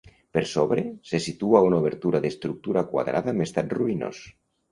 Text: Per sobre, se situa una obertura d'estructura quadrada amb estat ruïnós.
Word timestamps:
Per 0.35 0.41
sobre, 0.51 0.83
se 1.09 1.19
situa 1.25 1.61
una 1.67 1.81
obertura 1.83 2.21
d'estructura 2.25 2.85
quadrada 2.95 3.31
amb 3.35 3.47
estat 3.49 3.79
ruïnós. 3.81 4.25